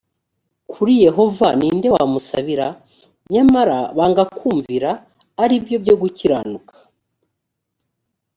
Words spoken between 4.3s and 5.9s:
kumvira aribyo